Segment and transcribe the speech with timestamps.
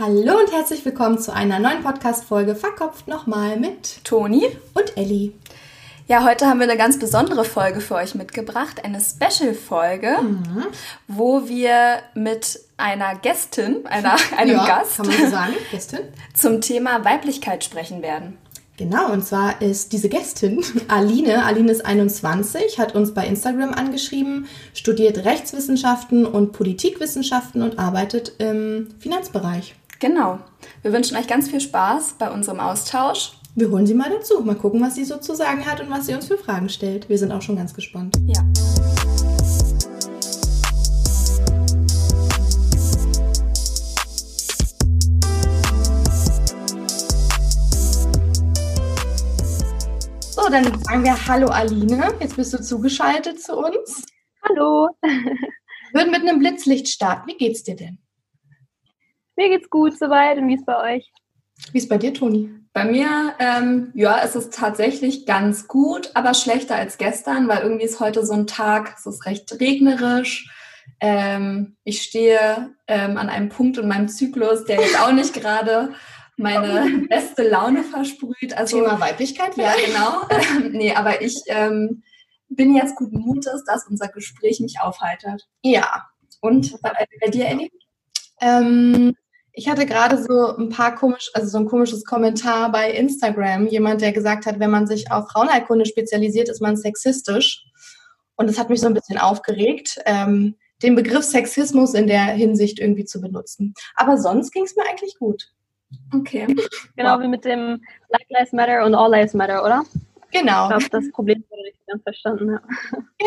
[0.00, 5.32] Hallo und herzlich willkommen zu einer neuen Podcast-Folge Verkopft nochmal mit Toni und Elli.
[6.06, 10.66] Ja, heute haben wir eine ganz besondere Folge für euch mitgebracht, eine Special-Folge, mhm.
[11.08, 16.00] wo wir mit einer Gästin, einer, einem ja, Gast, kann man so sagen, Gästin,
[16.32, 18.38] zum Thema Weiblichkeit sprechen werden.
[18.76, 24.46] Genau, und zwar ist diese Gästin Aline, Aline ist 21, hat uns bei Instagram angeschrieben,
[24.74, 29.74] studiert Rechtswissenschaften und Politikwissenschaften und arbeitet im Finanzbereich.
[30.00, 30.38] Genau.
[30.82, 33.32] Wir wünschen euch ganz viel Spaß bei unserem Austausch.
[33.56, 36.06] Wir holen sie mal dazu, mal gucken, was sie so zu sagen hat und was
[36.06, 37.08] sie uns für Fragen stellt.
[37.08, 38.16] Wir sind auch schon ganz gespannt.
[38.26, 38.44] Ja.
[50.30, 52.14] So, dann sagen wir Hallo Aline.
[52.20, 54.06] Jetzt bist du zugeschaltet zu uns.
[54.48, 54.90] Hallo.
[55.02, 57.26] Wir würden mit einem Blitzlicht starten.
[57.26, 57.98] Wie geht's dir denn?
[59.38, 61.12] Mir geht's gut soweit und wie ist bei euch?
[61.70, 62.50] Wie ist bei dir, Toni?
[62.72, 67.84] Bei mir, ähm, ja, es ist tatsächlich ganz gut, aber schlechter als gestern, weil irgendwie
[67.84, 70.50] ist heute so ein Tag, es ist recht regnerisch.
[70.98, 75.92] Ähm, ich stehe ähm, an einem Punkt in meinem Zyklus, der jetzt auch nicht gerade
[76.36, 78.54] meine beste Laune versprüht.
[78.56, 79.56] Also, Thema Weiblichkeit?
[79.56, 80.68] Ja, genau.
[80.72, 82.02] nee, aber ich ähm,
[82.48, 85.46] bin jetzt guten Mutes, dass unser Gespräch mich aufheitert.
[85.62, 86.08] Ja.
[86.40, 87.70] Und bei, bei dir, Ellie?
[88.40, 89.14] Ähm,
[89.58, 93.66] ich hatte gerade so ein paar komisch, also so ein komisches Kommentar bei Instagram.
[93.66, 97.64] Jemand, der gesagt hat, wenn man sich auf Frauenheilkunde spezialisiert, ist man sexistisch.
[98.36, 102.78] Und das hat mich so ein bisschen aufgeregt, ähm, den Begriff Sexismus in der Hinsicht
[102.78, 103.74] irgendwie zu benutzen.
[103.96, 105.50] Aber sonst ging es mir eigentlich gut.
[106.14, 106.46] Okay.
[106.94, 107.22] Genau wow.
[107.24, 109.82] wie mit dem Black Lives Matter und All Lives Matter, oder?
[110.30, 110.64] Genau.
[110.64, 112.50] Ich glaube, das Problem wurde nicht ganz verstanden.
[112.52, 112.60] Ja.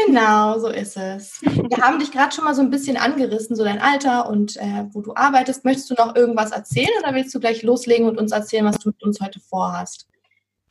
[0.05, 1.41] Genau, so ist es.
[1.41, 4.85] Wir haben dich gerade schon mal so ein bisschen angerissen, so dein Alter und äh,
[4.91, 5.65] wo du arbeitest.
[5.65, 8.89] Möchtest du noch irgendwas erzählen oder willst du gleich loslegen und uns erzählen, was du
[8.89, 10.07] mit uns heute vorhast?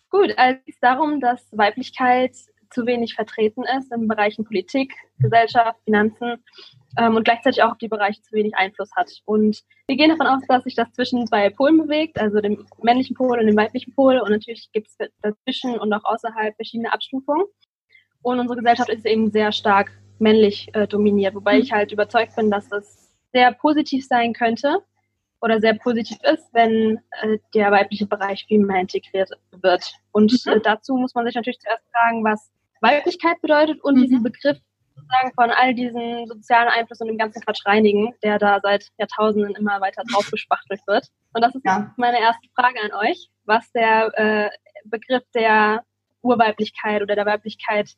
[0.09, 2.35] Gut, also es geht darum, dass Weiblichkeit
[2.71, 6.43] zu wenig vertreten ist in Bereichen Politik, Gesellschaft, Finanzen
[6.99, 9.11] ähm, und gleichzeitig auch auf die Bereiche zu wenig Einfluss hat.
[9.25, 13.15] Und wir gehen davon aus, dass sich das zwischen zwei Polen bewegt, also dem männlichen
[13.15, 14.19] Pol und dem weiblichen Pol.
[14.19, 17.47] Und natürlich gibt es dazwischen und auch außerhalb verschiedene Abstufungen.
[18.23, 21.63] Und unsere Gesellschaft ist eben sehr stark männlich äh, dominiert, wobei mhm.
[21.63, 24.83] ich halt überzeugt bin, dass das sehr positiv sein könnte
[25.41, 29.95] oder sehr positiv ist, wenn äh, der weibliche Bereich viel mehr integriert wird.
[30.13, 30.53] Und mhm.
[30.53, 32.51] äh, dazu muss man sich natürlich zuerst fragen, was
[32.83, 34.03] Weiblichkeit bedeutet und mhm.
[34.03, 34.59] diesen Begriff
[35.11, 39.55] sozusagen von all diesen sozialen Einflüssen und dem ganzen Quatsch reinigen, der da seit Jahrtausenden
[39.55, 41.09] immer weiter draufgespachtelt wird.
[41.33, 41.93] Und das ist ja.
[41.97, 44.51] meine erste Frage an euch, was der äh,
[44.85, 45.85] Begriff der
[46.23, 47.91] Urweiblichkeit oder der Weiblichkeit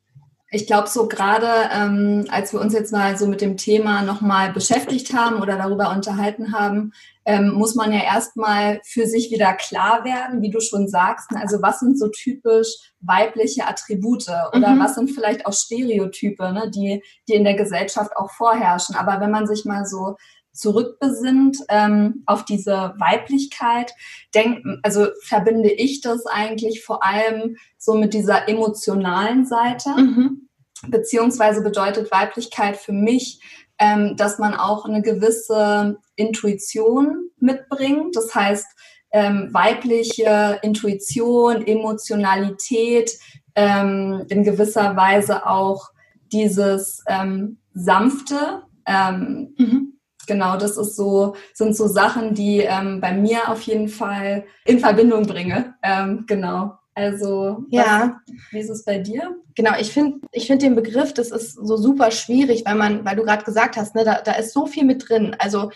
[0.55, 4.53] ich glaube, so gerade ähm, als wir uns jetzt mal so mit dem Thema nochmal
[4.53, 6.93] beschäftigt haben oder darüber unterhalten haben,
[7.25, 11.31] ähm, muss man ja erstmal für sich wieder klar werden, wie du schon sagst.
[11.33, 11.41] Ne?
[11.41, 14.81] Also was sind so typisch weibliche Attribute oder mhm.
[14.81, 18.95] was sind vielleicht auch Stereotype, ne, die, die in der Gesellschaft auch vorherrschen.
[18.95, 20.17] Aber wenn man sich mal so
[20.53, 23.93] zurückbesinnt ähm, auf diese Weiblichkeit,
[24.35, 29.91] denk, also verbinde ich das eigentlich vor allem so mit dieser emotionalen Seite.
[29.91, 30.49] Mhm.
[30.89, 33.41] Beziehungsweise bedeutet Weiblichkeit für mich,
[33.79, 38.15] ähm, dass man auch eine gewisse Intuition mitbringt.
[38.15, 38.67] Das heißt,
[39.13, 43.13] ähm, weibliche Intuition, Emotionalität,
[43.55, 45.91] ähm, in gewisser Weise auch
[46.33, 48.63] dieses ähm, sanfte.
[48.87, 49.82] Ähm, mhm.
[50.27, 54.79] Genau, das ist so, sind so Sachen, die ähm, bei mir auf jeden Fall in
[54.79, 55.75] Verbindung bringe.
[55.83, 56.79] Ähm, genau.
[56.95, 58.21] Also, ja.
[58.27, 59.37] Was, wie ist es bei dir?
[59.55, 63.17] Genau, ich finde ich find den Begriff, das ist so super schwierig, weil man, weil
[63.17, 65.35] du gerade gesagt hast, ne, da, da ist so viel mit drin.
[65.39, 65.71] Also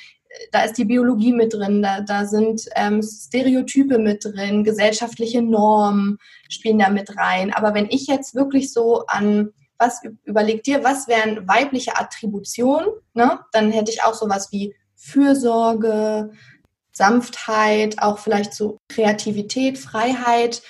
[0.53, 6.19] da ist die Biologie mit drin, da, da sind ähm, Stereotype mit drin, gesellschaftliche Normen
[6.51, 7.53] spielen da mit rein.
[7.53, 13.41] Aber wenn ich jetzt wirklich so an was überleg dir, was wären weibliche Attributionen, ne?
[13.53, 16.31] dann hätte ich auch sowas wie Fürsorge,
[16.93, 20.63] Sanftheit, auch vielleicht so Kreativität, Freiheit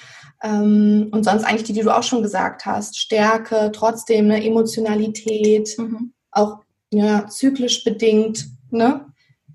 [0.43, 5.77] ähm, und sonst eigentlich die, die du auch schon gesagt hast, Stärke, trotzdem eine Emotionalität,
[5.79, 6.13] mhm.
[6.33, 6.59] auch
[6.91, 9.07] ja, zyklisch bedingt, ne?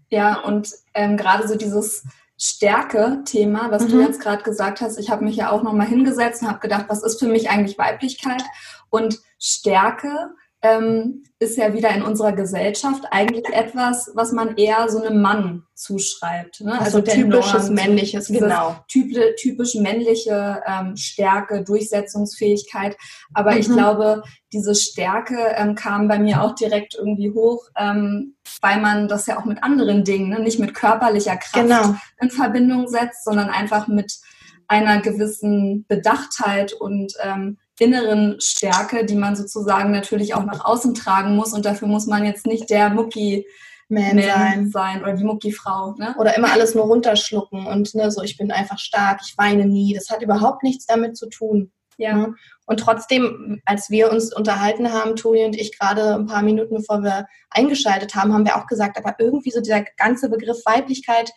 [0.09, 2.03] Ja, und ähm, gerade so dieses
[2.43, 3.89] Stärke-Thema, was mhm.
[3.89, 6.85] du jetzt gerade gesagt hast, ich habe mich ja auch nochmal hingesetzt und habe gedacht,
[6.88, 8.41] was ist für mich eigentlich Weiblichkeit?
[8.89, 10.31] Und Stärke
[10.63, 15.63] ähm, ist ja wieder in unserer Gesellschaft eigentlich etwas, was man eher so einem Mann
[15.73, 16.61] zuschreibt.
[16.61, 16.73] Ne?
[16.73, 18.75] Also, also typisches Norm, männliches, genau.
[18.87, 22.95] Typ, typisch männliche ähm, Stärke, Durchsetzungsfähigkeit.
[23.33, 23.57] Aber mhm.
[23.57, 24.21] ich glaube,
[24.53, 29.39] diese Stärke ähm, kam bei mir auch direkt irgendwie hoch, ähm, weil man das ja
[29.39, 30.39] auch mit anderen Dingen, ne?
[30.39, 31.95] nicht mit körperlicher Kraft genau.
[32.19, 34.19] in Verbindung setzt, sondern einfach mit
[34.67, 41.35] einer gewissen Bedachtheit und ähm, inneren Stärke, die man sozusagen natürlich auch nach außen tragen
[41.35, 41.51] muss.
[41.51, 43.45] Und dafür muss man jetzt nicht der Mucki
[43.89, 44.69] Man, Man sein.
[44.69, 45.01] sein.
[45.01, 45.95] oder die Mucki-Frau.
[45.97, 46.15] Ne?
[46.19, 49.95] Oder immer alles nur runterschlucken und ne, so, ich bin einfach stark, ich weine nie.
[49.95, 51.71] Das hat überhaupt nichts damit zu tun.
[51.97, 52.15] Ja.
[52.15, 52.35] Ne?
[52.67, 57.01] Und trotzdem, als wir uns unterhalten haben, Toni und ich, gerade ein paar Minuten bevor
[57.01, 61.31] wir eingeschaltet haben, haben wir auch gesagt, aber irgendwie so dieser ganze Begriff Weiblichkeit,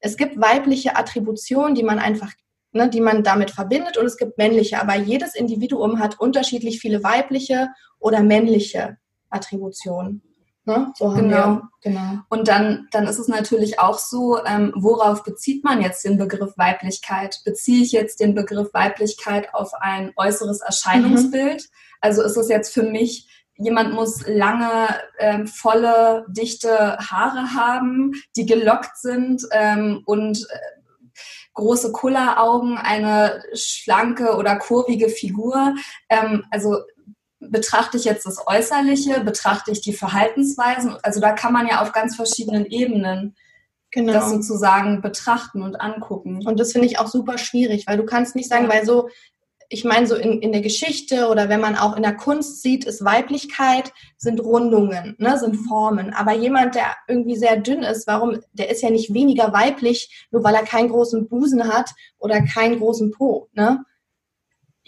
[0.00, 2.32] es gibt weibliche Attributionen, die man einfach
[2.76, 4.80] ne, die man damit verbindet und es gibt männliche.
[4.80, 7.68] Aber jedes Individuum hat unterschiedlich viele weibliche
[7.98, 8.98] oder männliche
[9.30, 10.22] Attributionen.
[10.64, 10.92] Ne?
[10.96, 11.60] So genau.
[11.80, 12.18] genau.
[12.28, 16.54] Und dann, dann ist es natürlich auch so, ähm, worauf bezieht man jetzt den Begriff
[16.56, 17.40] Weiblichkeit?
[17.44, 21.62] Beziehe ich jetzt den Begriff Weiblichkeit auf ein äußeres Erscheinungsbild?
[21.62, 21.68] Mhm.
[22.00, 24.88] Also ist es jetzt für mich jemand muss lange,
[25.18, 30.75] ähm, volle, dichte Haare haben, die gelockt sind ähm, und äh,
[31.56, 35.74] große Kulleraugen, eine schlanke oder kurvige Figur.
[36.08, 36.78] Ähm, also
[37.40, 40.96] betrachte ich jetzt das Äußerliche, betrachte ich die Verhaltensweisen.
[41.02, 43.36] Also da kann man ja auf ganz verschiedenen Ebenen
[43.90, 44.12] genau.
[44.12, 46.46] das sozusagen betrachten und angucken.
[46.46, 48.70] Und das finde ich auch super schwierig, weil du kannst nicht sagen, ja.
[48.70, 49.08] weil so
[49.68, 52.84] ich meine, so in, in der Geschichte oder wenn man auch in der Kunst sieht,
[52.84, 56.12] ist Weiblichkeit, sind Rundungen, ne, sind Formen.
[56.12, 60.44] Aber jemand, der irgendwie sehr dünn ist, warum, der ist ja nicht weniger weiblich, nur
[60.44, 63.84] weil er keinen großen Busen hat oder keinen großen Po, ne?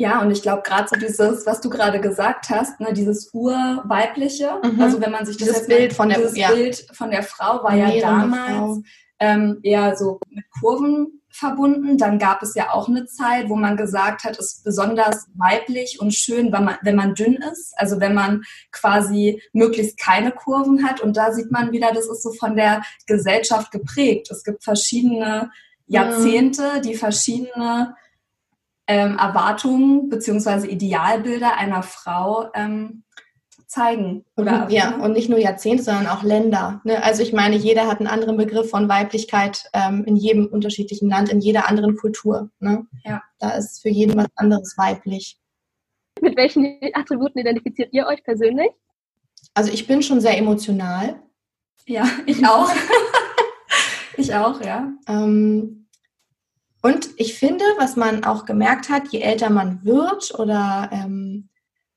[0.01, 4.61] Ja, und ich glaube gerade so dieses, was du gerade gesagt hast, ne, dieses urweibliche,
[4.63, 4.81] mhm.
[4.81, 6.53] also wenn man sich das dieses Bild von der, ja.
[6.53, 8.81] Bild von der Frau war ja damals
[9.19, 11.99] ähm, eher so mit Kurven verbunden.
[11.99, 15.99] Dann gab es ja auch eine Zeit, wo man gesagt hat, es ist besonders weiblich
[16.01, 17.73] und schön, wenn man, wenn man dünn ist.
[17.77, 18.43] Also wenn man
[18.73, 21.01] quasi möglichst keine Kurven hat.
[21.01, 24.31] Und da sieht man wieder, das ist so von der Gesellschaft geprägt.
[24.31, 25.51] Es gibt verschiedene
[25.87, 27.95] Jahrzehnte, die verschiedene
[28.87, 33.05] ähm, Erwartungen beziehungsweise Idealbilder einer Frau ähm,
[33.69, 34.25] zeigen.
[34.37, 36.81] Oder, mhm, ja, und nicht nur Jahrzehnte, sondern auch Länder.
[36.85, 37.03] Ne?
[37.03, 41.29] Also ich meine, jeder hat einen anderen Begriff von Weiblichkeit ähm, in jedem unterschiedlichen Land,
[41.29, 42.50] in jeder anderen Kultur.
[42.59, 42.87] Ne?
[43.05, 43.23] Ja.
[43.38, 45.38] Da ist für jeden was anderes weiblich.
[46.20, 48.70] Mit welchen Attributen identifiziert ihr euch persönlich?
[49.55, 51.23] Also ich bin schon sehr emotional.
[51.87, 52.70] Ja, ich auch.
[54.17, 54.93] ich auch, ja.
[55.06, 55.87] Ähm,
[56.82, 61.49] und ich finde, was man auch gemerkt hat, je älter man wird oder ähm,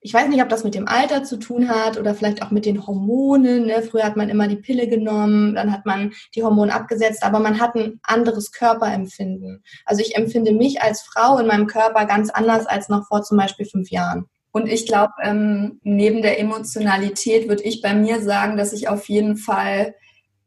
[0.02, 2.66] ich weiß nicht, ob das mit dem Alter zu tun hat oder vielleicht auch mit
[2.66, 3.66] den Hormonen.
[3.66, 3.82] Ne?
[3.82, 7.60] Früher hat man immer die Pille genommen, dann hat man die Hormone abgesetzt, aber man
[7.60, 9.62] hat ein anderes Körperempfinden.
[9.86, 13.38] Also ich empfinde mich als Frau in meinem Körper ganz anders als noch vor zum
[13.38, 14.26] Beispiel fünf Jahren.
[14.50, 19.08] Und ich glaube, ähm, neben der Emotionalität würde ich bei mir sagen, dass ich auf
[19.08, 19.94] jeden Fall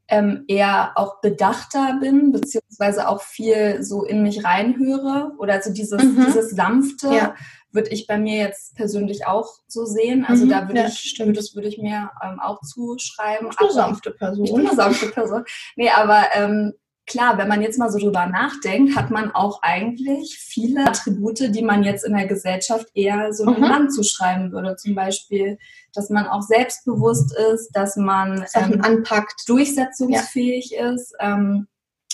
[0.07, 6.03] ähm, eher auch bedachter bin, beziehungsweise auch viel so in mich reinhöre oder so dieses,
[6.03, 6.25] mhm.
[6.25, 7.13] dieses sanfte.
[7.13, 7.35] Ja
[7.75, 10.25] würde ich bei mir jetzt persönlich auch so sehen.
[10.25, 13.49] Also mhm, da würde ja, ich, würde, das würde ich mir ähm, auch zuschreiben.
[13.51, 14.45] Du eine sanfte Person.
[14.45, 15.43] Ich bin eine sanfte Person.
[15.75, 16.73] Nee, aber ähm,
[17.07, 21.61] klar, wenn man jetzt mal so drüber nachdenkt, hat man auch eigentlich viele Attribute, die
[21.61, 23.67] man jetzt in der Gesellschaft eher so einem mhm.
[23.67, 24.75] Mann zuschreiben würde.
[24.75, 25.57] Zum Beispiel,
[25.93, 30.91] dass man auch selbstbewusst ist, dass man ähm, anpackt, durchsetzungsfähig ja.
[30.91, 31.13] ist.
[31.19, 31.67] Ähm,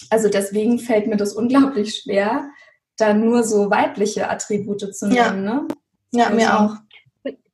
[0.09, 2.49] also deswegen fällt mir das unglaublich schwer,
[2.97, 5.15] dann nur so weibliche Attribute zu nennen.
[5.15, 5.67] Ja, ne?
[6.11, 6.75] ja also, mir auch.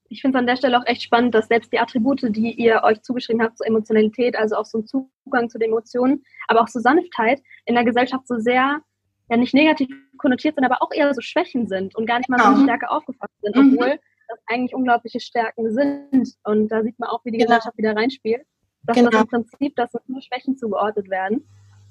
[0.09, 2.81] Ich finde es an der Stelle auch echt spannend, dass selbst die Attribute, die ihr
[2.83, 6.67] euch zugeschrieben habt, so Emotionalität, also auch so ein Zugang zu den Emotionen, aber auch
[6.67, 8.81] so Sanftheit in der Gesellschaft so sehr,
[9.29, 12.39] ja nicht negativ konnotiert sind, aber auch eher so Schwächen sind und gar nicht mal
[12.39, 13.73] so eine Stärke aufgefasst sind, mhm.
[13.73, 13.99] obwohl mhm.
[14.29, 16.35] das eigentlich unglaubliche Stärken sind.
[16.43, 17.49] Und da sieht man auch, wie die genau.
[17.49, 18.45] Gesellschaft wieder reinspielt,
[18.83, 19.09] dass genau.
[19.09, 21.45] das im Prinzip, dass nur Schwächen zugeordnet werden.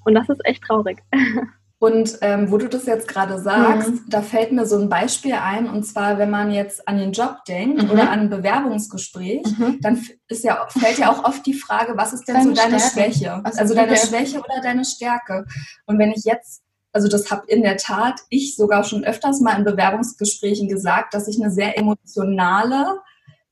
[0.04, 0.98] Und das ist echt traurig.
[1.78, 4.04] Und ähm, wo du das jetzt gerade sagst, mhm.
[4.08, 7.44] da fällt mir so ein Beispiel ein, und zwar, wenn man jetzt an den Job
[7.46, 7.90] denkt mhm.
[7.90, 9.78] oder an ein Bewerbungsgespräch, mhm.
[9.82, 12.80] dann ist ja, fällt ja auch oft die Frage, was ist denn deine so deine
[12.80, 13.12] Stärke.
[13.12, 13.44] Schwäche?
[13.44, 14.06] Also, also deine okay.
[14.06, 15.44] Schwäche oder deine Stärke?
[15.84, 19.58] Und wenn ich jetzt, also das habe in der Tat ich sogar schon öfters mal
[19.58, 23.00] in Bewerbungsgesprächen gesagt, dass ich eine sehr emotionale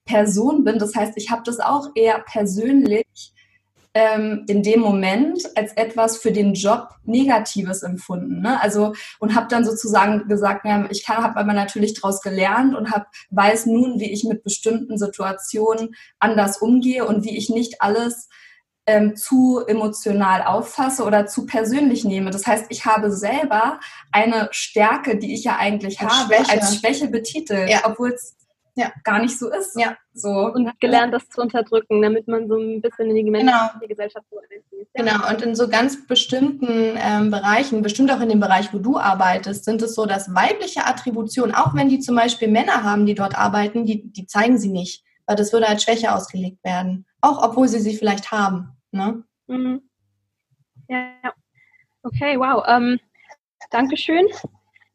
[0.07, 0.79] Person bin.
[0.79, 3.34] Das heißt, ich habe das auch eher persönlich
[3.95, 8.43] ähm, in dem Moment als etwas für den Job Negatives empfunden.
[8.43, 8.61] Ne?
[8.61, 13.07] Also und habe dann sozusagen gesagt, ja, ich habe aber natürlich daraus gelernt und hab,
[13.31, 18.29] weiß nun, wie ich mit bestimmten Situationen anders umgehe und wie ich nicht alles
[18.87, 22.31] ähm, zu emotional auffasse oder zu persönlich nehme.
[22.31, 23.81] Das heißt, ich habe selber
[24.13, 26.51] eine Stärke, die ich ja eigentlich als habe, Schwäche.
[26.51, 27.83] als Schwäche betitelt, ja.
[27.85, 28.37] obwohl es
[28.75, 28.93] ja.
[29.03, 29.79] gar nicht so ist.
[29.79, 29.97] Ja.
[30.13, 30.29] So.
[30.29, 33.71] Und hat gelernt, das zu unterdrücken, damit man so ein bisschen in die, genau.
[33.83, 34.39] die Gesellschaft so.
[34.39, 34.85] Ja.
[34.95, 38.97] Genau, und in so ganz bestimmten ähm, Bereichen, bestimmt auch in dem Bereich, wo du
[38.97, 43.15] arbeitest, sind es so, dass weibliche Attributionen, auch wenn die zum Beispiel Männer haben, die
[43.15, 47.07] dort arbeiten, die, die zeigen sie nicht, weil das würde als Schwäche ausgelegt werden.
[47.21, 48.77] Auch obwohl sie sie vielleicht haben.
[48.93, 49.25] Ne?
[49.49, 49.83] Mhm.
[50.89, 51.11] Ja,
[52.03, 52.63] okay, wow.
[52.69, 53.01] Ähm,
[53.71, 54.27] Dankeschön.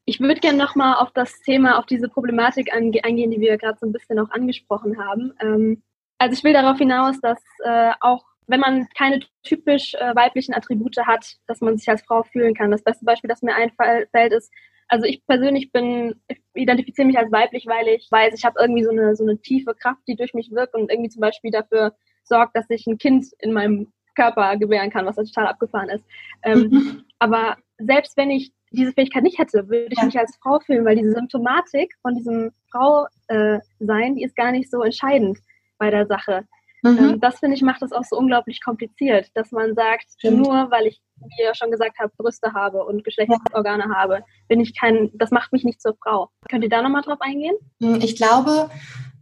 [0.09, 3.85] Ich würde gerne nochmal auf das Thema, auf diese Problematik eingehen, die wir gerade so
[3.85, 5.33] ein bisschen auch angesprochen haben.
[5.39, 5.83] Ähm,
[6.17, 10.97] also ich will darauf hinaus, dass äh, auch wenn man keine typisch äh, weiblichen Attribute
[11.05, 12.71] hat, dass man sich als Frau fühlen kann.
[12.71, 14.51] Das beste Beispiel, das mir einfällt, ist,
[14.87, 18.83] also ich persönlich bin, ich identifiziere mich als weiblich, weil ich weiß, ich habe irgendwie
[18.83, 21.93] so eine, so eine tiefe Kraft, die durch mich wirkt und irgendwie zum Beispiel dafür
[22.23, 26.03] sorgt, dass ich ein Kind in meinem Körper gebären kann, was total abgefahren ist.
[26.41, 27.05] Ähm, mhm.
[27.19, 30.95] Aber selbst wenn ich diese Fähigkeit nicht hätte, würde ich mich als Frau fühlen, weil
[30.95, 35.39] diese Symptomatik von diesem Frau äh, sein, die ist gar nicht so entscheidend
[35.77, 36.43] bei der Sache.
[36.83, 36.97] Mhm.
[36.97, 40.37] Ähm, das finde ich macht das auch so unglaublich kompliziert, dass man sagt, Stimmt.
[40.37, 43.95] nur weil ich, wie ihr schon gesagt habt, Brüste habe und Geschlechtsorgane ja.
[43.95, 46.29] habe, bin ich kein, das macht mich nicht zur Frau.
[46.49, 47.55] Könnt ihr da nochmal drauf eingehen?
[47.79, 48.69] Ich glaube,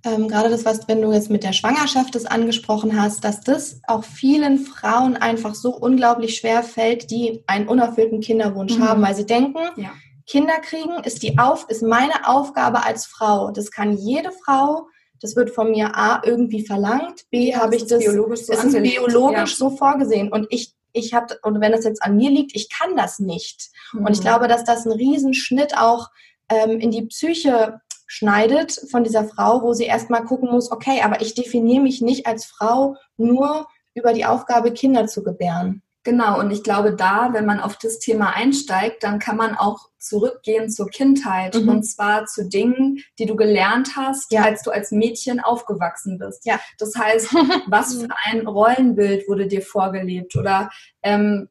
[0.08, 3.82] ähm, gerade das, was wenn du jetzt mit der Schwangerschaft das angesprochen hast, dass das
[3.88, 8.88] auch vielen Frauen einfach so unglaublich schwer fällt, die einen unerfüllten Kinderwunsch mhm.
[8.88, 9.92] haben, weil sie denken, ja.
[10.26, 13.52] Kinder kriegen ist die auf ist meine Aufgabe als Frau.
[13.52, 14.88] Das kann jede Frau.
[15.22, 18.84] Das wird von mir A irgendwie verlangt, B ja, habe ich das biologisch, so, ist
[18.84, 19.58] biologisch ja.
[19.58, 22.96] so vorgesehen und ich ich habe und wenn es jetzt an mir liegt, ich kann
[22.96, 23.70] das nicht.
[23.94, 24.06] Mhm.
[24.06, 24.24] Und ich mhm.
[24.24, 26.10] glaube, dass das ein Riesenschnitt auch
[26.50, 31.22] ähm, in die Psyche schneidet von dieser Frau, wo sie erstmal gucken muss, okay, aber
[31.22, 35.84] ich definiere mich nicht als Frau nur über die Aufgabe, Kinder zu gebären.
[36.04, 39.90] Genau, und ich glaube, da, wenn man auf das Thema einsteigt, dann kann man auch
[40.00, 41.68] zurückgehen zur Kindheit mhm.
[41.68, 44.44] und zwar zu Dingen, die du gelernt hast, ja.
[44.44, 46.46] als du als Mädchen aufgewachsen bist.
[46.46, 46.62] Ja.
[46.78, 47.34] Das heißt,
[47.68, 50.70] was für ein Rollenbild wurde dir vorgelebt oder
[51.04, 51.50] ähm,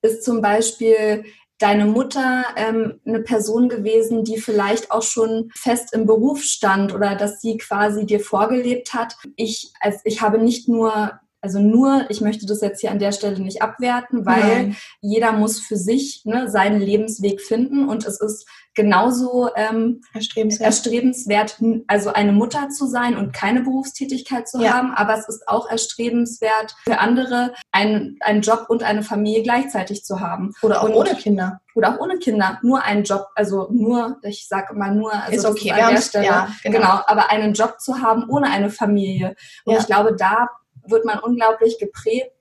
[0.00, 1.24] ist zum Beispiel
[1.58, 7.16] deine Mutter ähm, eine Person gewesen, die vielleicht auch schon fest im Beruf stand oder
[7.16, 9.16] dass sie quasi dir vorgelebt hat.
[9.36, 13.12] Ich, als, ich habe nicht nur also nur, ich möchte das jetzt hier an der
[13.12, 14.76] Stelle nicht abwerten, weil Nein.
[15.00, 20.66] jeder muss für sich ne, seinen Lebensweg finden und es ist genauso ähm, erstrebenswert.
[20.66, 24.72] erstrebenswert, also eine Mutter zu sein und keine Berufstätigkeit zu ja.
[24.72, 30.04] haben, aber es ist auch erstrebenswert für andere, einen, einen Job und eine Familie gleichzeitig
[30.04, 30.52] zu haben.
[30.62, 31.60] Oder auch und, ohne Kinder.
[31.74, 32.58] Oder auch ohne Kinder.
[32.62, 35.70] Nur einen Job, also nur, ich sage mal nur, also ist okay.
[35.70, 36.78] Ist an der Stelle, ja, genau.
[36.78, 37.00] genau.
[37.06, 39.34] aber einen Job zu haben ohne eine Familie.
[39.64, 39.80] Und ja.
[39.80, 40.48] ich glaube, da
[40.90, 42.32] wird man unglaublich geprägt,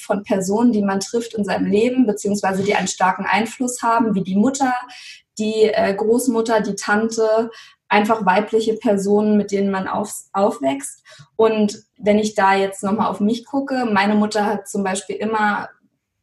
[0.00, 4.24] von Personen, die man trifft in seinem Leben, beziehungsweise die einen starken Einfluss haben, wie
[4.24, 4.74] die Mutter,
[5.38, 7.50] die äh, Großmutter, die Tante,
[7.88, 11.02] einfach weibliche Personen, mit denen man auf, aufwächst.
[11.36, 15.68] Und wenn ich da jetzt nochmal auf mich gucke, meine Mutter hat zum Beispiel immer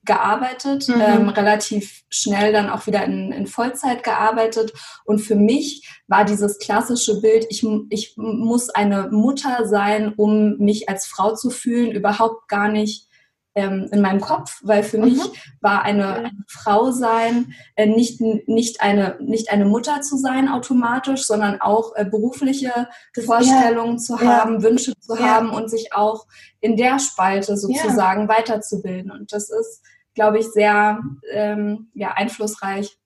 [0.06, 1.02] gearbeitet, mhm.
[1.02, 4.74] ähm, relativ schnell dann auch wieder in, in, Vollzeit gearbeitet.
[5.04, 10.90] Und für mich war dieses klassische Bild, ich, ich muss eine Mutter sein, um mich
[10.90, 13.10] als Frau zu fühlen, überhaupt gar nicht
[13.56, 15.06] ähm, in meinem Kopf, weil für mhm.
[15.06, 15.22] mich
[15.62, 21.26] war eine, eine, Frau sein äh, nicht, nicht, eine, nicht eine Mutter zu sein automatisch,
[21.26, 22.90] sondern auch äh, berufliche
[23.26, 23.98] Vorstellungen ja.
[23.98, 24.64] zu haben, ja.
[24.64, 25.22] Wünsche zu ja.
[25.22, 26.28] haben und sich auch
[26.60, 29.12] in der Spalte sozusagen weiterzubilden.
[29.12, 29.82] Und das ist
[30.16, 32.98] glaube ich, sehr ähm, ja, einflussreich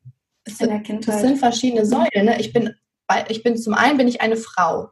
[0.46, 1.16] es in der Kindheit.
[1.16, 2.26] Es sind verschiedene Säulen.
[2.26, 2.40] Ne?
[2.40, 2.74] Ich, bin,
[3.28, 4.90] ich bin zum einen bin ich eine Frau.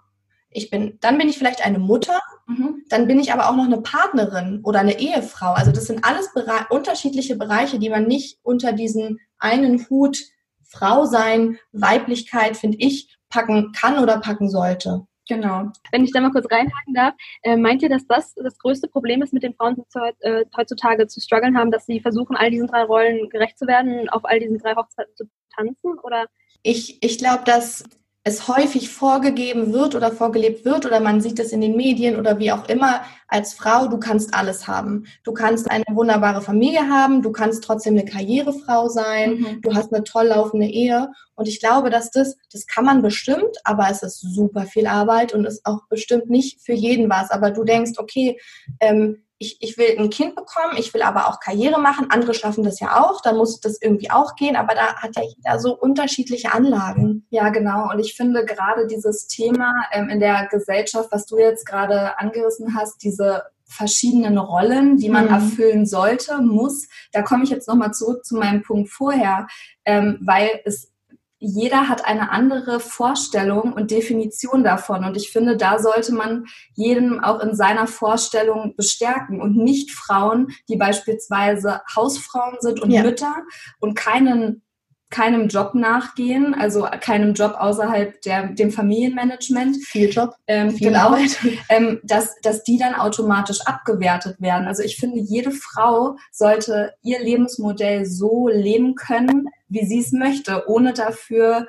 [0.50, 2.84] Ich bin, dann bin ich vielleicht eine Mutter, mhm.
[2.90, 5.54] dann bin ich aber auch noch eine Partnerin oder eine Ehefrau.
[5.54, 10.18] Also das sind alles Bere unterschiedliche Bereiche, die man nicht unter diesen einen Hut
[10.64, 15.06] Frau sein, Weiblichkeit, finde ich, packen kann oder packen sollte.
[15.28, 15.72] Genau.
[15.92, 19.22] Wenn ich da mal kurz reinhaken darf, äh, meint ihr, dass das das größte Problem
[19.22, 19.84] ist, mit den Frauen
[20.22, 24.10] äh, heutzutage zu strugglen haben, dass sie versuchen, all diesen drei Rollen gerecht zu werden,
[24.10, 26.00] auf all diesen drei Hochzeiten zu tanzen?
[26.04, 26.28] Oder?
[26.64, 27.84] Ich, ich glaube, dass
[28.28, 32.40] es häufig vorgegeben wird oder vorgelebt wird oder man sieht es in den Medien oder
[32.40, 35.06] wie auch immer, als Frau, du kannst alles haben.
[35.24, 39.62] Du kannst eine wunderbare Familie haben, du kannst trotzdem eine Karrierefrau sein, mhm.
[39.62, 41.10] du hast eine toll laufende Ehe.
[41.36, 45.34] Und ich glaube, dass das, das kann man bestimmt, aber es ist super viel Arbeit
[45.34, 47.32] und ist auch bestimmt nicht für jeden was.
[47.32, 48.38] Aber du denkst, okay,
[48.82, 52.08] ähm, ich, ich will ein Kind bekommen, ich will aber auch Karriere machen.
[52.10, 55.24] Andere schaffen das ja auch, dann muss das irgendwie auch gehen, aber da hat ja
[55.24, 57.25] jeder so unterschiedliche Anlagen.
[57.29, 57.91] Ja, genau.
[57.91, 62.75] Und ich finde gerade dieses Thema ähm, in der Gesellschaft, was du jetzt gerade angerissen
[62.75, 65.34] hast, diese verschiedenen Rollen, die man mhm.
[65.34, 66.88] erfüllen sollte, muss.
[67.12, 69.48] Da komme ich jetzt nochmal zurück zu meinem Punkt vorher,
[69.86, 70.94] ähm, weil es
[71.39, 75.06] jeder hat eine andere Vorstellung und Definition davon.
[75.06, 80.48] Und ich finde, da sollte man jeden auch in seiner Vorstellung bestärken und nicht Frauen,
[80.67, 83.03] die beispielsweise Hausfrauen sind und ja.
[83.03, 83.36] Mütter
[83.79, 84.63] und keinen
[85.10, 89.78] keinem Job nachgehen, also keinem Job außerhalb der, dem Familienmanagement.
[89.86, 91.38] Viel Job, ähm, viel genau, Arbeit.
[91.70, 94.68] Ähm, dass, dass die dann automatisch abgewertet werden.
[94.68, 100.64] Also ich finde, jede Frau sollte ihr Lebensmodell so leben können, wie sie es möchte,
[100.68, 101.68] ohne dafür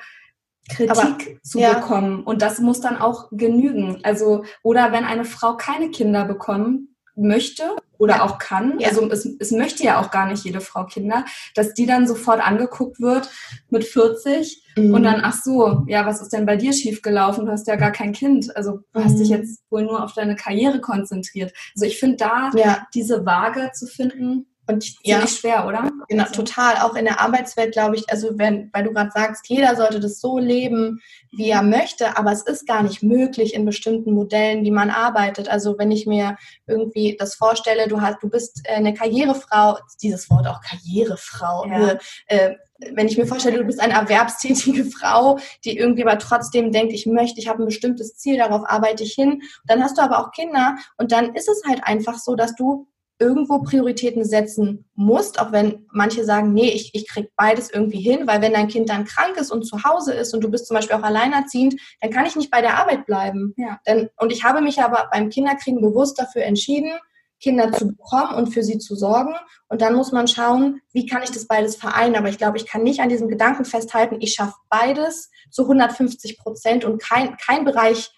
[0.68, 1.75] Kritik Aber, zu ja.
[1.75, 2.23] bekommen.
[2.23, 4.00] Und das muss dann auch genügen.
[4.02, 6.88] Also, oder wenn eine Frau keine Kinder bekommen
[7.18, 7.64] möchte
[7.98, 8.25] oder ja.
[8.25, 8.88] auch kann, ja.
[8.88, 12.40] also es, es möchte ja auch gar nicht jede Frau Kinder, dass die dann sofort
[12.40, 13.28] angeguckt wird
[13.70, 14.94] mit 40 mhm.
[14.94, 17.46] und dann, ach so, ja, was ist denn bei dir schiefgelaufen?
[17.46, 18.56] Du hast ja gar kein Kind.
[18.56, 19.04] Also du mhm.
[19.04, 19.37] hast dich mhm.
[19.37, 21.52] jetzt wohl nur auf deine Karriere konzentriert.
[21.75, 22.50] Also ich finde da
[22.94, 25.90] diese Waage zu finden, und ja, schwer, oder?
[26.08, 26.42] Genau, also.
[26.42, 26.76] total.
[26.82, 30.20] Auch in der Arbeitswelt, glaube ich, also wenn, weil du gerade sagst, jeder sollte das
[30.20, 34.70] so leben, wie er möchte, aber es ist gar nicht möglich in bestimmten Modellen, wie
[34.70, 35.48] man arbeitet.
[35.48, 40.28] Also wenn ich mir irgendwie das vorstelle, du hast, du bist äh, eine Karrierefrau, dieses
[40.30, 41.98] Wort auch Karrierefrau, ja.
[42.26, 42.54] äh,
[42.94, 47.06] wenn ich mir vorstelle, du bist eine erwerbstätige Frau, die irgendwie aber trotzdem denkt, ich
[47.06, 50.30] möchte, ich habe ein bestimmtes Ziel, darauf arbeite ich hin, dann hast du aber auch
[50.30, 52.87] Kinder und dann ist es halt einfach so, dass du
[53.20, 58.26] irgendwo Prioritäten setzen musst, auch wenn manche sagen, nee, ich, ich krieg beides irgendwie hin,
[58.26, 60.76] weil wenn dein Kind dann krank ist und zu Hause ist und du bist zum
[60.76, 63.54] Beispiel auch alleinerziehend, dann kann ich nicht bei der Arbeit bleiben.
[63.56, 63.80] Ja.
[63.87, 66.92] Denn, und ich habe mich aber beim Kinderkriegen bewusst dafür entschieden,
[67.40, 69.34] Kinder zu bekommen und für sie zu sorgen.
[69.68, 72.16] Und dann muss man schauen, wie kann ich das beides vereinen.
[72.16, 76.38] Aber ich glaube, ich kann nicht an diesem Gedanken festhalten, ich schaffe beides zu 150
[76.38, 78.10] Prozent und kein, kein Bereich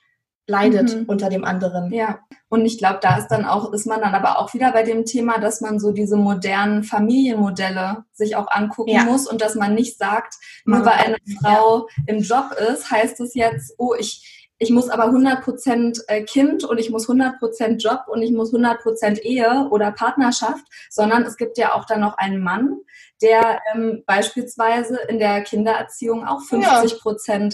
[0.51, 1.05] leidet mhm.
[1.07, 1.93] unter dem anderen.
[1.93, 2.19] Ja.
[2.49, 5.05] Und ich glaube, da ist dann auch, ist man dann aber auch wieder bei dem
[5.05, 9.05] Thema, dass man so diese modernen Familienmodelle sich auch angucken ja.
[9.05, 12.05] muss und dass man nicht sagt, nur weil eine Frau ja.
[12.15, 16.79] im Job ist, heißt es jetzt, oh, ich, ich muss aber 100% äh, Kind und
[16.79, 21.75] ich muss 100% Job und ich muss 100% Ehe oder Partnerschaft, sondern es gibt ja
[21.75, 22.79] auch dann noch einen Mann,
[23.23, 27.51] der ähm, beispielsweise in der Kindererziehung auch 50% ja.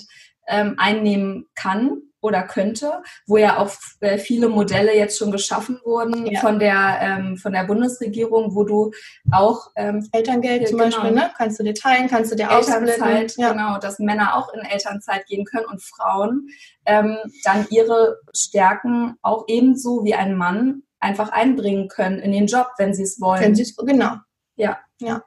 [0.46, 6.26] Ähm, einnehmen kann oder könnte, wo ja auch äh, viele Modelle jetzt schon geschaffen wurden
[6.26, 6.40] ja.
[6.40, 8.90] von der ähm, von der Bundesregierung, wo du
[9.30, 11.30] auch ähm, Elterngeld zum genau, Beispiel, ne?
[11.36, 13.52] kannst du dir teilen, kannst du dir Elternzeit, ja.
[13.52, 16.48] genau, dass Männer auch in Elternzeit gehen können und Frauen
[16.84, 22.68] ähm, dann ihre Stärken auch ebenso wie ein Mann einfach einbringen können in den Job,
[22.78, 23.42] wenn sie es wollen.
[23.42, 24.16] Wenn sie es genau.
[24.56, 24.78] Ja.
[25.00, 25.22] Ja.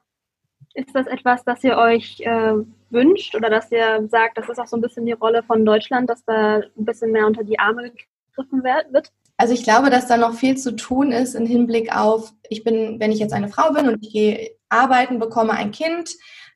[0.74, 2.54] Ist das etwas, das ihr euch äh,
[2.92, 6.10] wünscht oder dass ihr sagt, das ist auch so ein bisschen die Rolle von Deutschland,
[6.10, 9.12] dass da ein bisschen mehr unter die Arme gegriffen wird?
[9.38, 13.00] Also ich glaube, dass da noch viel zu tun ist im Hinblick auf, ich bin,
[13.00, 16.12] wenn ich jetzt eine Frau bin und ich gehe arbeiten, bekomme ein Kind,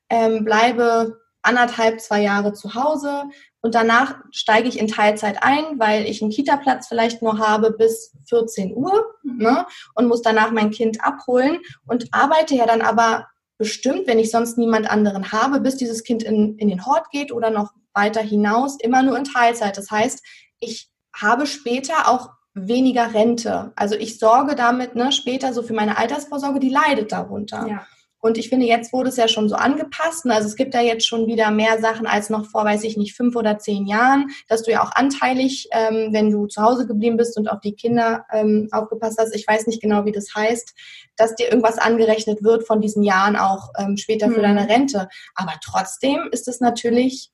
[0.09, 3.23] ähm, bleibe anderthalb, zwei Jahre zu Hause
[3.61, 8.13] und danach steige ich in Teilzeit ein, weil ich einen Kita-Platz vielleicht nur habe bis
[8.27, 9.65] 14 Uhr ne,
[9.95, 13.27] und muss danach mein Kind abholen und arbeite ja dann aber
[13.63, 17.31] bestimmt, wenn ich sonst niemand anderen habe, bis dieses Kind in, in den Hort geht
[17.31, 19.77] oder noch weiter hinaus, immer nur in Teilzeit.
[19.77, 20.21] Das heißt,
[20.59, 23.71] ich habe später auch weniger Rente.
[23.77, 27.65] Also ich sorge damit ne, später so für meine Altersvorsorge, die leidet darunter.
[27.67, 27.87] Ja.
[28.23, 30.25] Und ich finde, jetzt wurde es ja schon so angepasst.
[30.29, 33.17] Also es gibt da jetzt schon wieder mehr Sachen als noch vor, weiß ich nicht,
[33.17, 37.17] fünf oder zehn Jahren, dass du ja auch anteilig, ähm, wenn du zu Hause geblieben
[37.17, 40.73] bist und auf die Kinder ähm, aufgepasst hast, ich weiß nicht genau, wie das heißt,
[41.17, 44.43] dass dir irgendwas angerechnet wird von diesen Jahren auch ähm, später für mhm.
[44.43, 45.09] deine Rente.
[45.35, 47.29] Aber trotzdem ist es natürlich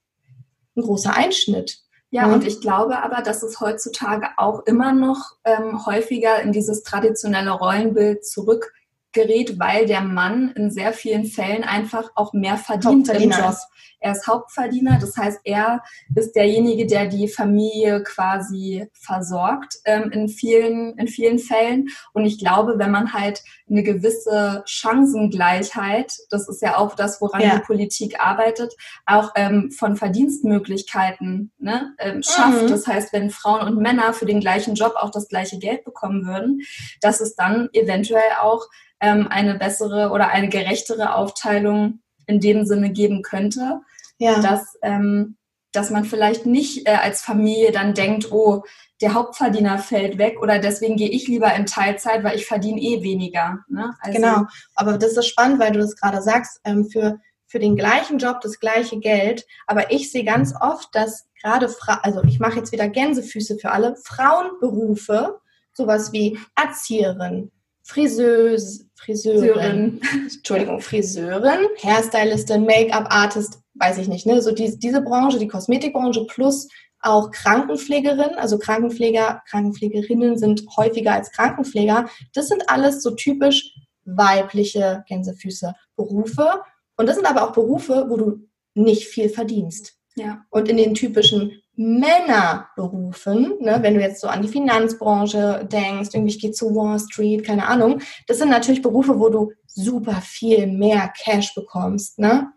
[0.76, 1.78] ein großer Einschnitt.
[2.10, 2.34] Ja, mhm.
[2.34, 7.52] und ich glaube aber, dass es heutzutage auch immer noch ähm, häufiger in dieses traditionelle
[7.52, 8.74] Rollenbild zurück
[9.12, 13.56] gerät, weil der Mann in sehr vielen Fällen einfach auch mehr verdient im Job.
[14.02, 15.84] Er ist Hauptverdiener, das heißt, er
[16.16, 21.90] ist derjenige, der die Familie quasi versorgt ähm, in, vielen, in vielen Fällen.
[22.14, 27.42] Und ich glaube, wenn man halt eine gewisse Chancengleichheit, das ist ja auch das, woran
[27.42, 27.58] ja.
[27.58, 28.74] die Politik arbeitet,
[29.06, 32.64] auch ähm, von Verdienstmöglichkeiten ne, ähm, schafft.
[32.64, 32.68] Mhm.
[32.70, 36.26] Das heißt, wenn Frauen und Männer für den gleichen Job auch das gleiche Geld bekommen
[36.26, 36.62] würden,
[37.02, 38.66] dass es dann eventuell auch
[39.00, 43.82] ähm, eine bessere oder eine gerechtere Aufteilung in dem Sinne geben könnte,
[44.18, 44.42] ja.
[44.42, 45.38] dass ähm,
[45.72, 48.64] dass man vielleicht nicht äh, als Familie dann denkt, oh,
[49.02, 53.02] der Hauptverdiener fällt weg oder deswegen gehe ich lieber in Teilzeit, weil ich verdiene eh
[53.04, 53.60] weniger.
[53.70, 53.94] Ne?
[54.02, 57.76] Also genau, aber das ist spannend, weil du das gerade sagst, ähm, für, für den
[57.76, 59.46] gleichen Job das gleiche Geld.
[59.68, 63.72] Aber ich sehe ganz oft, dass gerade, Fra also ich mache jetzt wieder Gänsefüße für
[63.72, 65.40] alle, Frauenberufe,
[65.74, 67.52] sowas wie Erzieherin,
[67.84, 74.42] Friseuse, Friseurin, Entschuldigung, Friseurin, Hairstylistin, Make-up-Artist, weiß ich nicht, ne?
[74.42, 76.68] So die, diese Branche, die Kosmetikbranche plus
[77.02, 82.10] auch Krankenpflegerin, also Krankenpfleger, Krankenpflegerinnen sind häufiger als Krankenpfleger.
[82.34, 86.62] Das sind alles so typisch weibliche Gänsefüße Berufe.
[86.98, 89.96] Und das sind aber auch Berufe, wo du nicht viel verdienst.
[90.16, 90.44] Ja.
[90.50, 96.34] Und in den typischen Männerberufen, ne, wenn du jetzt so an die Finanzbranche denkst, irgendwie
[96.34, 100.68] ich gehe zu Wall Street, keine Ahnung, das sind natürlich Berufe, wo du super viel
[100.68, 102.52] mehr Cash bekommst, ne?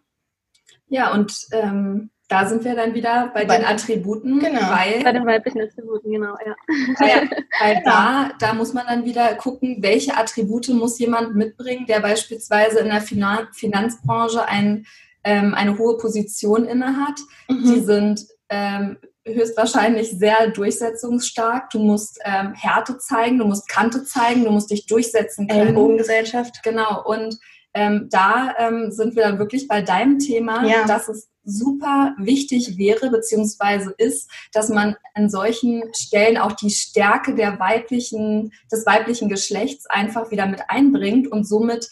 [0.88, 4.40] Ja, und ähm, da sind wir dann wieder bei, bei den Attributen.
[4.40, 4.61] Genau.
[4.61, 6.56] Weil, bei den weiblichen Attributen, genau, ja.
[6.98, 7.30] Weil,
[7.61, 7.85] weil genau.
[7.85, 12.88] da, da muss man dann wieder gucken, welche Attribute muss jemand mitbringen, der beispielsweise in
[12.88, 14.85] der Finan Finanzbranche ein,
[15.22, 17.20] ähm, eine hohe Position innehat.
[17.48, 17.62] Mhm.
[17.62, 21.70] Die sind ähm, höchstwahrscheinlich sehr durchsetzungsstark.
[21.70, 25.61] Du musst ähm, Härte zeigen, du musst Kante zeigen, du musst dich durchsetzen können.
[25.61, 26.62] Ellenbogengesellschaft.
[26.62, 27.04] Genau.
[27.04, 27.38] Und
[27.74, 30.85] ähm, da ähm, sind wir dann wirklich bei deinem Thema, ja.
[30.87, 37.35] dass es super wichtig wäre, beziehungsweise ist, dass man an solchen Stellen auch die Stärke
[37.35, 41.90] der weiblichen, des weiblichen Geschlechts einfach wieder mit einbringt und somit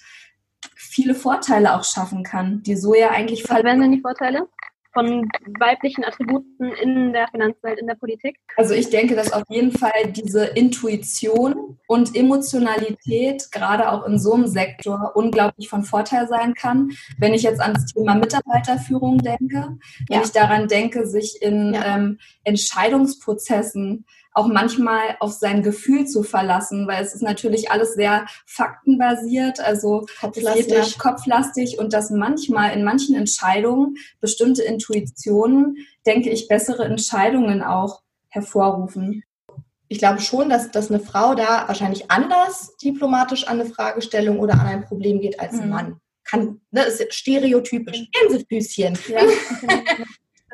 [0.76, 3.48] viele Vorteile auch schaffen kann, die so ja eigentlich.
[3.48, 4.48] Was wären denn die Vorteile?
[4.92, 8.36] Von weiblichen Attributen in der Finanzwelt, in der Politik?
[8.56, 14.34] Also ich denke, dass auf jeden Fall diese Intuition und Emotionalität gerade auch in so
[14.34, 16.90] einem Sektor unglaublich von Vorteil sein kann.
[17.18, 20.22] Wenn ich jetzt ans Thema Mitarbeiterführung denke, wenn ja.
[20.22, 21.96] ich daran denke, sich in ja.
[21.96, 28.26] ähm, Entscheidungsprozessen auch manchmal auf sein Gefühl zu verlassen, weil es ist natürlich alles sehr
[28.46, 36.84] faktenbasiert, also kopflastig, kopflastig und dass manchmal in manchen Entscheidungen bestimmte Intuitionen, denke ich, bessere
[36.84, 39.24] Entscheidungen auch hervorrufen.
[39.88, 44.54] Ich glaube schon, dass, dass eine Frau da wahrscheinlich anders diplomatisch an eine Fragestellung oder
[44.54, 45.70] an ein Problem geht als ein mhm.
[45.70, 46.00] Mann.
[46.22, 48.08] Kann, das ne, ist stereotypisch.
[48.12, 48.96] Gänsefüßchen.
[49.08, 49.20] Ja.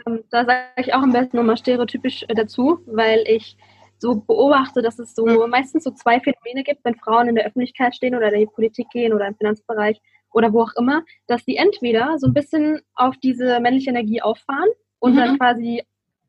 [0.07, 3.57] Ähm, da sage ich auch am besten nochmal stereotypisch äh, dazu, weil ich
[3.99, 5.51] so beobachte, dass es so mhm.
[5.51, 8.89] meistens so zwei Phänomene gibt, wenn Frauen in der Öffentlichkeit stehen oder in die Politik
[8.91, 10.01] gehen oder im Finanzbereich
[10.33, 14.69] oder wo auch immer, dass die entweder so ein bisschen auf diese männliche Energie auffahren
[14.99, 15.19] und mhm.
[15.19, 15.83] dann quasi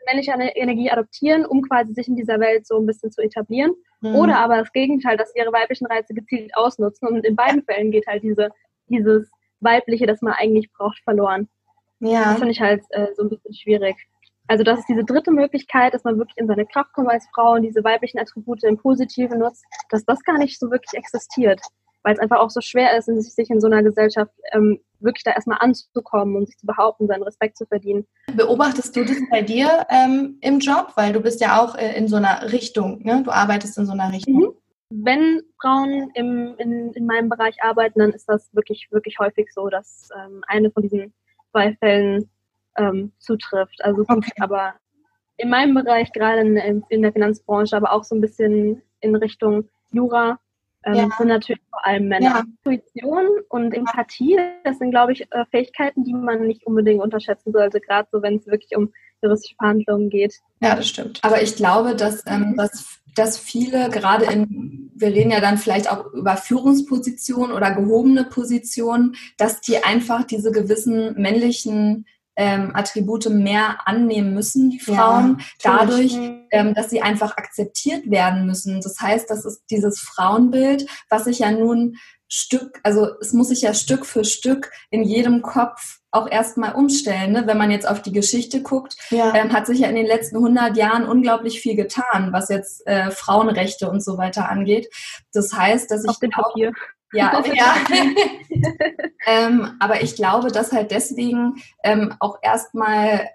[0.05, 3.73] männliche Energie adoptieren, um quasi sich in dieser Welt so ein bisschen zu etablieren.
[3.99, 4.15] Mhm.
[4.15, 7.09] Oder aber das Gegenteil, dass sie ihre weiblichen Reize gezielt ausnutzen.
[7.09, 8.49] Und in beiden Fällen geht halt diese,
[8.87, 11.49] dieses Weibliche, das man eigentlich braucht, verloren.
[11.99, 12.31] Ja.
[12.31, 13.95] Das finde ich halt äh, so ein bisschen schwierig.
[14.47, 17.53] Also das ist diese dritte Möglichkeit, dass man wirklich in seine Kraft kommt als Frau
[17.53, 21.60] und diese weiblichen Attribute im Positiven nutzt, dass das gar nicht so wirklich existiert,
[22.03, 25.31] weil es einfach auch so schwer ist, sich in so einer Gesellschaft ähm, wirklich da
[25.31, 28.07] erstmal anzukommen und sich zu behaupten, seinen Respekt zu verdienen.
[28.33, 32.07] Beobachtest du das bei dir ähm, im Job, weil du bist ja auch äh, in
[32.07, 33.23] so einer Richtung, ne?
[33.23, 34.33] du arbeitest in so einer Richtung.
[34.33, 34.53] Mhm.
[34.89, 39.67] Wenn Frauen im, in, in meinem Bereich arbeiten, dann ist das wirklich, wirklich häufig so,
[39.67, 41.13] dass ähm, eine von diesen
[41.51, 42.29] zwei Fällen
[42.77, 43.83] ähm, zutrifft.
[43.83, 44.31] Also okay.
[44.39, 44.73] aber
[45.38, 49.69] in meinem Bereich, gerade in, in, der Finanzbranche, aber auch so ein bisschen in Richtung
[49.91, 50.39] Jura,
[50.88, 51.10] ähm, ja.
[51.17, 52.26] sind natürlich vor allem Männer.
[52.26, 52.43] Ja.
[52.63, 57.82] Intuition und Empathie, das sind, glaube ich, äh, Fähigkeiten, die man nicht unbedingt unterschätzen sollte,
[57.82, 60.36] gerade so, wenn es wirklich um juristische Verhandlungen geht.
[60.62, 61.19] Ja, das stimmt.
[61.23, 65.91] Aber ich glaube, dass, ähm, dass, dass viele gerade in, wir reden ja dann vielleicht
[65.91, 72.06] auch über Führungspositionen oder gehobene Positionen, dass die einfach diese gewissen männlichen
[72.38, 76.15] ähm, Attribute mehr annehmen müssen, die Frauen, ja, dadurch,
[76.52, 78.80] ähm, dass sie einfach akzeptiert werden müssen.
[78.80, 81.97] Das heißt, das ist dieses Frauenbild, was sich ja nun
[82.30, 87.32] Stück, also es muss sich ja Stück für Stück in jedem Kopf auch erstmal umstellen.
[87.32, 87.47] Ne?
[87.47, 89.34] Wenn man jetzt auf die Geschichte guckt, ja.
[89.34, 93.12] ähm, hat sich ja in den letzten 100 Jahren unglaublich viel getan, was jetzt äh,
[93.12, 94.89] Frauenrechte und so weiter angeht.
[95.32, 96.73] Das heißt, dass auf ich auch, Papier.
[97.13, 97.76] Ja, ja.
[99.26, 103.28] ähm, aber ich glaube, dass halt deswegen ähm, auch erstmal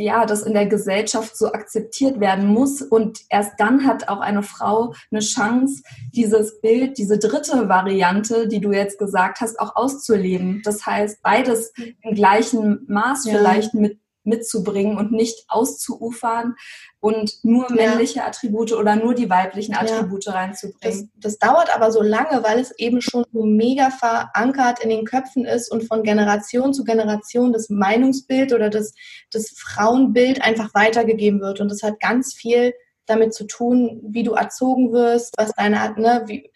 [0.00, 2.82] ja, das in der Gesellschaft so akzeptiert werden muss.
[2.82, 5.82] Und erst dann hat auch eine Frau eine Chance,
[6.14, 10.62] dieses Bild, diese dritte Variante, die du jetzt gesagt hast, auch auszuleben.
[10.64, 13.34] Das heißt, beides im gleichen Maß ja.
[13.34, 13.98] vielleicht mit
[14.30, 16.54] mitzubringen und nicht auszuufern
[17.00, 18.26] und nur männliche ja.
[18.26, 20.32] Attribute oder nur die weiblichen Attribute ja.
[20.32, 21.10] reinzubringen.
[21.20, 25.04] Das, das, dauert aber so lange, weil es eben schon so mega verankert in den
[25.04, 28.94] Köpfen ist und von Generation zu Generation das Meinungsbild oder das,
[29.30, 31.60] das Frauenbild einfach weitergegeben wird.
[31.60, 32.72] Und das hat ganz viel
[33.06, 36.50] damit zu tun, wie du erzogen wirst, was deine, ne, wie,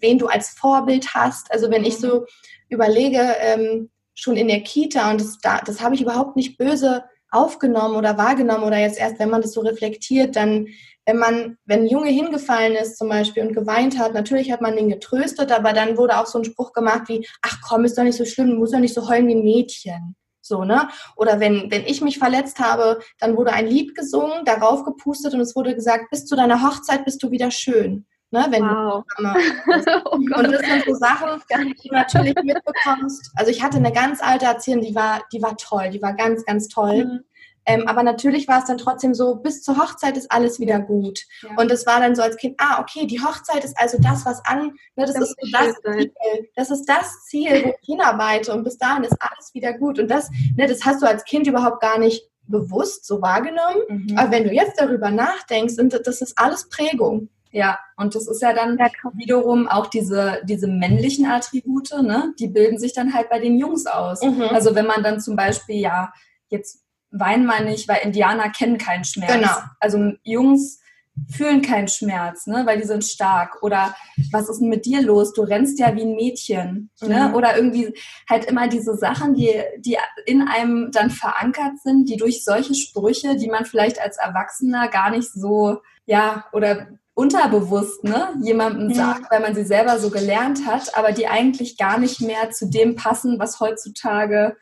[0.00, 1.50] wen du als Vorbild hast.
[1.52, 2.26] Also wenn ich so
[2.68, 7.04] überlege, ähm, schon in der Kita, und das, da, das habe ich überhaupt nicht böse
[7.30, 10.68] aufgenommen oder wahrgenommen oder jetzt erst, wenn man das so reflektiert, dann,
[11.04, 14.76] wenn man, wenn ein Junge hingefallen ist zum Beispiel und geweint hat, natürlich hat man
[14.76, 18.04] den getröstet, aber dann wurde auch so ein Spruch gemacht wie, ach komm, ist doch
[18.04, 20.16] nicht so schlimm, du musst doch nicht so heulen wie ein Mädchen.
[20.40, 20.88] So, ne?
[21.16, 25.40] Oder wenn, wenn ich mich verletzt habe, dann wurde ein Lied gesungen, darauf gepustet und
[25.40, 28.06] es wurde gesagt, bis zu deiner Hochzeit bist du wieder schön.
[28.34, 29.04] Ne, wenn wow.
[29.16, 29.24] du
[30.06, 31.40] oh und das sind so Sachen,
[31.80, 33.30] die du natürlich mitbekommst.
[33.36, 36.44] Also ich hatte eine ganz alte Erzieherin, die war, die war toll, die war ganz,
[36.44, 37.04] ganz toll.
[37.04, 37.24] Mhm.
[37.64, 41.20] Ähm, aber natürlich war es dann trotzdem so, bis zur Hochzeit ist alles wieder gut.
[41.42, 41.50] Ja.
[41.56, 44.44] Und es war dann so als Kind, ah, okay, die Hochzeit ist also das, was
[44.44, 46.12] an, ne, das, das ist so das Ziel.
[46.56, 50.00] Das ist das Ziel, wo ich hinarbeite und bis dahin ist alles wieder gut.
[50.00, 53.78] Und das, ne, das hast du als Kind überhaupt gar nicht bewusst so wahrgenommen.
[53.88, 54.18] Mhm.
[54.18, 57.28] Aber wenn du jetzt darüber nachdenkst, das ist alles Prägung.
[57.54, 62.34] Ja, und das ist ja dann ja, wiederum auch diese, diese männlichen Attribute, ne?
[62.40, 64.22] die bilden sich dann halt bei den Jungs aus.
[64.22, 64.42] Mhm.
[64.50, 66.12] Also wenn man dann zum Beispiel, ja,
[66.48, 69.32] jetzt weinen wir nicht, weil Indianer kennen keinen Schmerz.
[69.32, 69.52] Genau.
[69.78, 70.80] Also Jungs
[71.30, 73.62] fühlen keinen Schmerz, ne, weil die sind stark.
[73.62, 73.94] Oder
[74.32, 75.32] was ist denn mit dir los?
[75.32, 76.90] Du rennst ja wie ein Mädchen.
[77.02, 77.28] Ne?
[77.28, 77.34] Mhm.
[77.36, 77.94] Oder irgendwie
[78.28, 83.36] halt immer diese Sachen, die, die in einem dann verankert sind, die durch solche Sprüche,
[83.36, 88.94] die man vielleicht als Erwachsener gar nicht so, ja, oder unterbewusst ne, jemandem mhm.
[88.94, 92.68] sagt, weil man sie selber so gelernt hat, aber die eigentlich gar nicht mehr zu
[92.68, 94.56] dem passen, was heutzutage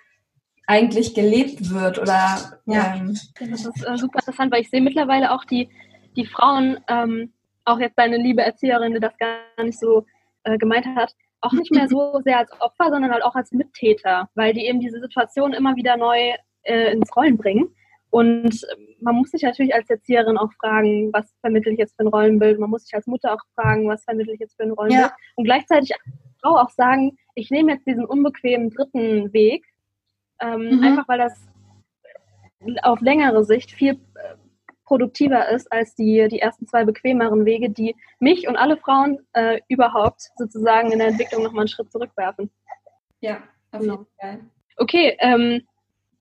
[0.66, 2.94] eigentlich gelebt wird oder ja.
[2.96, 5.70] Ähm, das ist äh, super interessant, weil ich sehe mittlerweile auch die,
[6.16, 7.32] die Frauen, ähm,
[7.64, 10.04] auch jetzt deine liebe Erzieherin, die das gar nicht so
[10.44, 14.28] äh, gemeint hat, auch nicht mehr so sehr als Opfer, sondern halt auch als Mittäter,
[14.34, 17.74] weil die eben diese Situation immer wieder neu äh, ins Rollen bringen.
[18.12, 18.64] Und
[19.00, 22.60] man muss sich natürlich als Erzieherin auch fragen, was vermittle ich jetzt für ein Rollenbild?
[22.60, 25.10] Man muss sich als Mutter auch fragen, was vermittle ich jetzt für ein Rollenbild?
[25.10, 25.16] Ja.
[25.34, 25.92] Und gleichzeitig
[26.40, 29.64] Frau auch sagen, ich nehme jetzt diesen unbequemen dritten Weg
[30.42, 30.84] ähm, mhm.
[30.84, 31.40] Einfach weil das
[32.82, 34.34] auf längere Sicht viel äh,
[34.84, 39.60] produktiver ist als die, die ersten zwei bequemeren Wege, die mich und alle Frauen äh,
[39.68, 42.50] überhaupt sozusagen in der Entwicklung nochmal einen Schritt zurückwerfen.
[43.20, 43.94] Ja, auf genau.
[43.94, 44.40] jeden Fall.
[44.76, 45.62] Okay, ähm,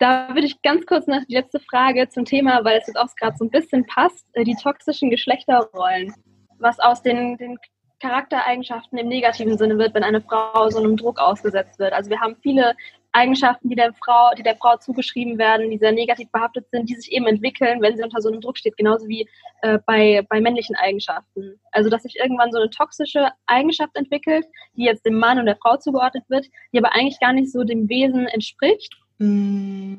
[0.02, 3.16] da würde ich ganz kurz noch die letzte Frage zum Thema, weil es jetzt auch
[3.16, 6.14] gerade so ein bisschen passt, äh, die toxischen Geschlechterrollen.
[6.58, 7.60] Was aus den, den
[8.02, 11.94] Charaktereigenschaften im negativen Sinne wird, wenn eine Frau so einem Druck ausgesetzt wird.
[11.94, 12.74] Also wir haben viele
[13.12, 16.96] Eigenschaften, die der Frau, die der Frau zugeschrieben werden, die sehr negativ behaftet sind, die
[16.96, 19.30] sich eben entwickeln, wenn sie unter so einem Druck steht, genauso wie
[19.62, 21.60] äh, bei, bei männlichen Eigenschaften.
[21.72, 25.58] Also dass sich irgendwann so eine toxische Eigenschaft entwickelt, die jetzt dem Mann und der
[25.58, 28.96] Frau zugeordnet wird, die aber eigentlich gar nicht so dem Wesen entspricht.
[29.22, 29.98] Mm,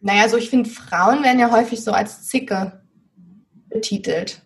[0.00, 2.80] naja, so ich finde, Frauen werden ja häufig so als Zicke
[3.68, 4.42] betitelt.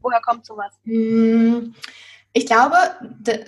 [0.00, 0.74] Woher kommt sowas?
[0.82, 1.72] Mm,
[2.32, 2.76] ich glaube,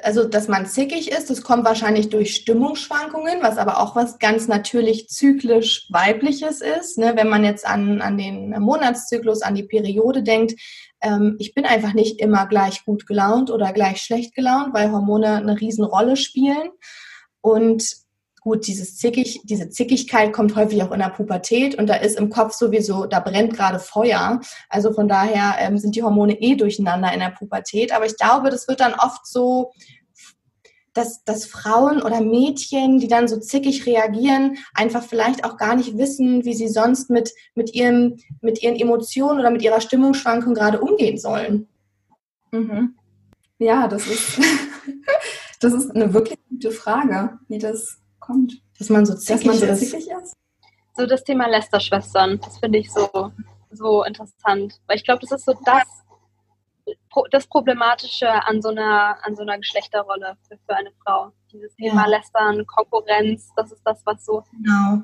[0.04, 4.46] also dass man zickig ist, das kommt wahrscheinlich durch Stimmungsschwankungen, was aber auch was ganz
[4.46, 6.96] natürlich zyklisch weibliches ist.
[6.96, 7.14] Ne?
[7.16, 10.54] Wenn man jetzt an, an den Monatszyklus, an die Periode denkt,
[11.00, 15.38] ähm, ich bin einfach nicht immer gleich gut gelaunt oder gleich schlecht gelaunt, weil Hormone
[15.38, 16.70] eine Riesenrolle spielen.
[17.40, 18.03] Und
[18.44, 22.28] Gut, dieses Zickig, diese Zickigkeit kommt häufig auch in der Pubertät und da ist im
[22.28, 24.42] Kopf sowieso, da brennt gerade Feuer.
[24.68, 27.90] Also von daher ähm, sind die Hormone eh durcheinander in der Pubertät.
[27.90, 29.72] Aber ich glaube, das wird dann oft so,
[30.92, 35.96] dass, dass Frauen oder Mädchen, die dann so zickig reagieren, einfach vielleicht auch gar nicht
[35.96, 40.82] wissen, wie sie sonst mit, mit, ihrem, mit ihren Emotionen oder mit ihrer Stimmungsschwankung gerade
[40.82, 41.66] umgehen sollen.
[42.50, 42.94] Mhm.
[43.58, 44.38] Ja, das ist,
[45.60, 48.60] das ist eine wirklich gute Frage, wie das kommt.
[48.78, 49.80] Dass man so zickig, man so ist.
[49.80, 50.34] zickig ist.
[50.96, 53.32] So das Thema Lästerschwestern, das finde ich so,
[53.70, 54.80] so interessant.
[54.86, 55.84] Weil ich glaube, das ist so das,
[57.30, 61.32] das Problematische an so einer, an so einer Geschlechterrolle für, für eine Frau.
[61.52, 62.08] Dieses Thema ja.
[62.08, 65.02] Lästern, Konkurrenz, das ist das, was so genau.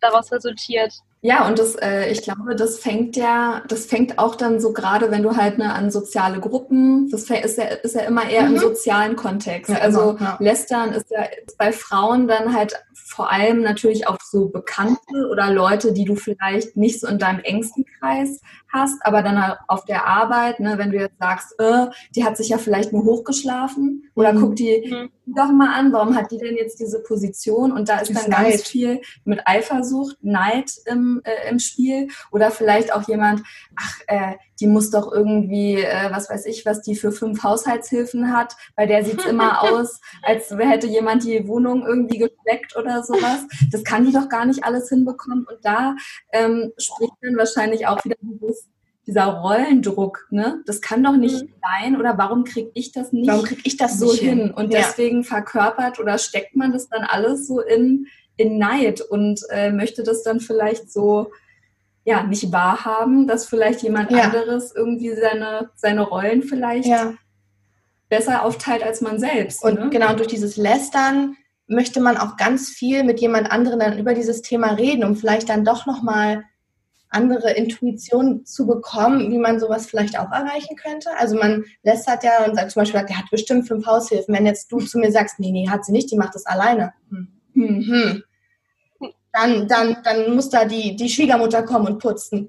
[0.00, 0.92] daraus resultiert.
[1.24, 5.12] Ja, und das, äh, ich glaube, das fängt ja, das fängt auch dann so gerade,
[5.12, 8.56] wenn du halt ne, an soziale Gruppen, das ist ja, ist ja immer eher mhm.
[8.56, 9.70] im sozialen Kontext.
[9.70, 10.36] Ja, also ja.
[10.40, 15.52] Lästern ist ja ist bei Frauen dann halt vor allem natürlich auch so Bekannte oder
[15.52, 18.40] Leute, die du vielleicht nicht so in deinem engsten Kreis
[18.72, 22.36] hast, aber dann halt auf der Arbeit, ne, wenn du jetzt sagst, äh, die hat
[22.36, 24.40] sich ja vielleicht nur hochgeschlafen oder mhm.
[24.40, 27.72] guck die, doch mal an, warum hat die denn jetzt diese Position?
[27.72, 28.60] Und da ist dann ganz Neid.
[28.60, 32.08] viel mit Eifersucht, Neid im, äh, im Spiel.
[32.30, 33.42] Oder vielleicht auch jemand,
[33.76, 38.32] ach, äh, die muss doch irgendwie, äh, was weiß ich, was die für fünf Haushaltshilfen
[38.32, 38.56] hat.
[38.76, 43.40] Bei der sieht's immer aus, als hätte jemand die Wohnung irgendwie gefleckt oder sowas.
[43.70, 45.46] Das kann die doch gar nicht alles hinbekommen.
[45.48, 45.96] Und da
[46.32, 48.68] ähm, spricht dann wahrscheinlich auch wieder dieses
[49.06, 50.62] dieser Rollendruck, ne?
[50.66, 51.52] Das kann doch nicht mhm.
[51.60, 53.28] sein oder warum kriege ich das nicht?
[53.28, 54.38] Warum kriege ich das so hin?
[54.38, 54.50] hin?
[54.52, 54.80] Und ja.
[54.80, 60.02] deswegen verkörpert oder steckt man das dann alles so in, in Neid und äh, möchte
[60.04, 61.32] das dann vielleicht so
[62.04, 64.24] ja nicht wahrhaben, dass vielleicht jemand ja.
[64.24, 67.14] anderes irgendwie seine, seine Rollen vielleicht ja.
[68.08, 69.64] besser aufteilt als man selbst.
[69.64, 69.90] Und ne?
[69.90, 71.36] genau durch dieses Lästern
[71.66, 75.48] möchte man auch ganz viel mit jemand anderem dann über dieses Thema reden, um vielleicht
[75.48, 76.44] dann doch nochmal
[77.12, 81.10] andere Intuition zu bekommen, wie man sowas vielleicht auch erreichen könnte.
[81.18, 84.34] Also man lästert ja und sagt zum Beispiel, der hat bestimmt fünf Haushilfen.
[84.34, 86.92] Wenn jetzt du zu mir sagst, nee, nee, hat sie nicht, die macht das alleine.
[87.10, 87.28] Hm.
[87.54, 87.82] Hm.
[87.82, 88.22] hm.
[89.32, 92.48] Dann, dann, dann muss da die, die Schwiegermutter kommen und putzen.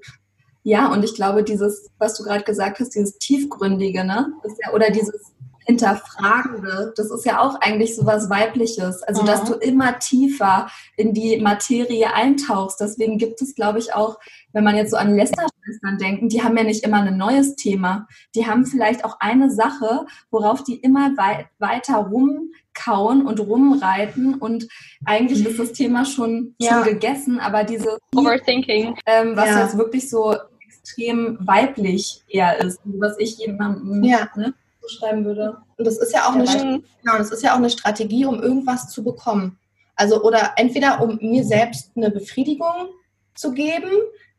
[0.64, 4.32] Ja, und ich glaube, dieses, was du gerade gesagt hast, dieses Tiefgründige, ne?
[4.64, 5.33] Ja, oder dieses
[5.64, 9.02] Hinterfragende, das ist ja auch eigentlich so was Weibliches.
[9.02, 9.26] Also, mhm.
[9.26, 12.80] dass du immer tiefer in die Materie eintauchst.
[12.80, 14.18] Deswegen gibt es, glaube ich, auch,
[14.52, 18.06] wenn man jetzt so an Lästerschwestern denken, die haben ja nicht immer ein neues Thema.
[18.34, 24.34] Die haben vielleicht auch eine Sache, worauf die immer wei weiter rumkauen und rumreiten.
[24.34, 24.68] Und
[25.06, 26.74] eigentlich ist das Thema schon, ja.
[26.74, 29.62] schon gegessen, aber diese Overthinking, ähm, was ja.
[29.62, 34.28] jetzt wirklich so extrem weiblich eher ist, was ich jemandem ja.
[34.36, 34.52] ne,
[34.88, 35.58] schreiben würde.
[35.76, 38.88] Und das ist ja auch eine, genau, das ist ja auch eine Strategie, um irgendwas
[38.88, 39.58] zu bekommen.
[39.96, 42.88] Also oder entweder um mir selbst eine Befriedigung
[43.34, 43.90] zu geben,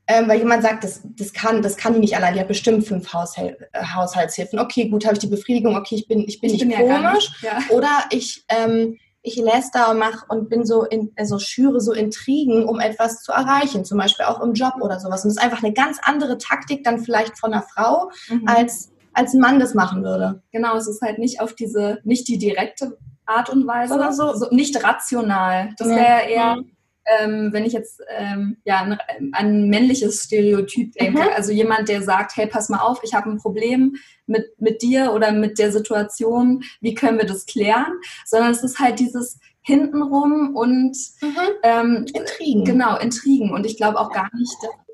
[0.07, 2.85] ähm, weil jemand sagt, das, das, kann, das kann die nicht allein, die hat bestimmt
[2.85, 4.59] fünf Haushal äh, Haushaltshilfen.
[4.59, 7.31] Okay, gut, habe ich die Befriedigung, okay, ich bin, ich bin ich nicht bin komisch.
[7.41, 7.75] Ja nicht, ja.
[7.75, 12.65] Oder ich, ähm, ich läster und mache und bin so, in, also schüre so Intrigen,
[12.65, 15.23] um etwas zu erreichen, zum Beispiel auch im Job oder sowas.
[15.23, 18.47] Und das ist einfach eine ganz andere Taktik dann vielleicht von einer Frau, mhm.
[18.47, 20.43] als als ein Mann das machen würde.
[20.51, 24.33] Genau, es ist halt nicht auf diese, nicht die direkte Art und Weise, oder so,
[24.35, 25.73] so nicht rational.
[25.77, 26.71] Das wäre eher, mhm.
[27.19, 28.99] ähm, wenn ich jetzt ähm, ja, ein,
[29.31, 31.21] ein, männliches Stereotyp denke.
[31.21, 31.29] Mhm.
[31.35, 33.95] Also jemand, der sagt, hey, pass mal auf, ich habe ein Problem
[34.27, 37.93] mit, mit dir oder mit der Situation, wie können wir das klären?
[38.25, 41.37] Sondern es ist halt dieses hintenrum und mhm.
[41.63, 42.65] ähm, Intrigen.
[42.65, 43.51] Genau, Intrigen.
[43.51, 44.84] Und ich glaube auch gar nicht, dass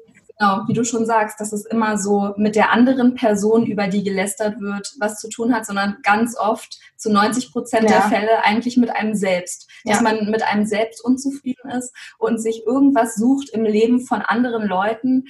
[0.42, 4.04] Genau, wie du schon sagst, dass es immer so mit der anderen Person, über die
[4.04, 7.90] gelästert wird, was zu tun hat, sondern ganz oft zu 90 Prozent ja.
[7.90, 9.70] der Fälle eigentlich mit einem selbst.
[9.86, 10.02] Dass ja.
[10.02, 15.26] man mit einem selbst unzufrieden ist und sich irgendwas sucht im Leben von anderen Leuten,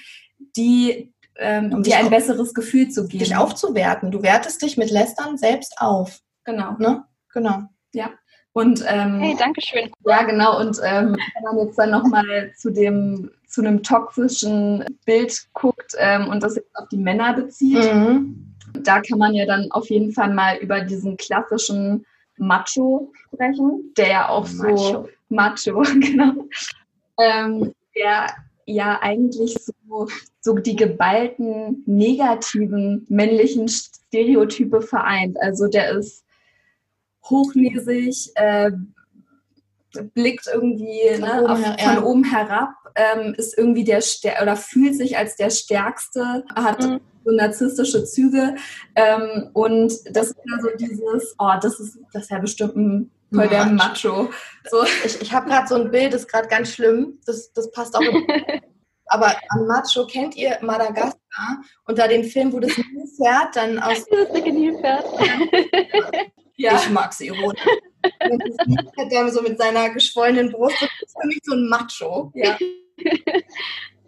[0.56, 3.20] die ähm, um dir ein besseres Gefühl zu geben.
[3.20, 4.12] Dich aufzuwerten.
[4.12, 6.22] Du wertest dich mit Lästern selbst auf.
[6.46, 6.78] Genau.
[6.80, 7.04] Ne?
[7.34, 7.64] Genau.
[7.94, 8.12] Ja.
[8.54, 9.90] Und ähm, hey, danke schön.
[10.06, 10.60] Ja, genau.
[10.60, 16.28] Und ähm, wenn man jetzt dann nochmal zu dem zu einem toxischen Bild guckt ähm,
[16.30, 18.56] und das jetzt auf die Männer bezieht, mhm.
[18.80, 22.06] da kann man ja dann auf jeden Fall mal über diesen klassischen
[22.38, 24.78] Macho sprechen, der ja auch Macho.
[24.78, 26.48] so Macho, genau,
[27.20, 28.28] ähm, der
[28.66, 30.08] ja eigentlich so,
[30.40, 35.38] so die geballten negativen männlichen Stereotype vereint.
[35.42, 36.24] Also der ist
[37.30, 38.72] hochnäsig, äh,
[40.14, 42.04] blickt irgendwie von, ne, oben, auf, her, von ja.
[42.04, 47.00] oben herab, ähm, ist irgendwie der Stär oder fühlt sich als der Stärkste, hat mhm.
[47.26, 48.56] so narzisstische Züge
[48.96, 53.12] ähm, und das ist ja so dieses, oh, das ist das ist ja bestimmt ein
[53.34, 54.30] voll der Macho.
[54.70, 54.84] So.
[55.06, 57.96] Ich, ich habe gerade so ein Bild, das ist gerade ganz schlimm, das, das passt
[57.96, 58.02] auch.
[59.08, 64.06] Aber an Macho kennt ihr Madagaskar und da den Film, wo das Nilpferd dann aus.
[64.10, 65.06] Das dicke Nilpferd.
[66.58, 66.76] Ja.
[66.76, 67.62] Ich mag sie ironisch.
[69.12, 72.32] der so mit seiner geschwollenen Brust, das ist für mich so ein Macho.
[72.36, 72.58] Ja.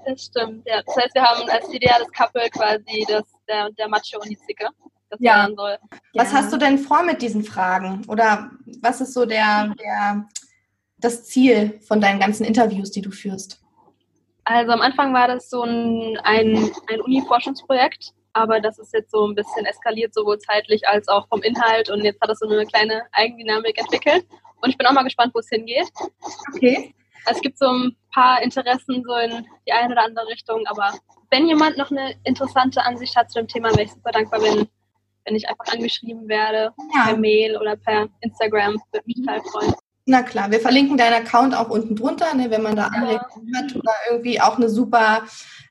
[0.06, 0.82] Das stimmt, ja.
[0.84, 4.68] Das heißt, wir haben als ideales Couple quasi das, der, der Macho und die Zicke.
[5.20, 5.48] ja.
[5.56, 5.78] Soll.
[6.14, 6.38] Was ja.
[6.38, 8.04] hast du denn vor mit diesen Fragen?
[8.08, 8.52] Oder
[8.82, 10.28] was ist so der, der,
[10.98, 13.62] das Ziel von deinen ganzen Interviews, die du führst?
[14.46, 19.26] Also am Anfang war das so ein, ein, ein Uni-Forschungsprojekt aber das ist jetzt so
[19.26, 22.66] ein bisschen eskaliert, sowohl zeitlich als auch vom Inhalt und jetzt hat es so eine
[22.66, 24.26] kleine Eigendynamik entwickelt
[24.62, 25.90] und ich bin auch mal gespannt, wo es hingeht.
[26.56, 26.94] Okay.
[27.26, 30.94] Es gibt so ein paar Interessen so in die eine oder andere Richtung, aber
[31.30, 34.68] wenn jemand noch eine interessante Ansicht hat zu dem Thema, wäre ich super dankbar, wenn,
[35.26, 37.06] wenn ich einfach angeschrieben werde, ja.
[37.06, 39.74] per Mail oder per Instagram, würde mich total freuen.
[40.06, 43.74] Na klar, wir verlinken deinen Account auch unten drunter, ne, wenn man da Anregungen hat
[43.76, 45.24] oder irgendwie auch eine super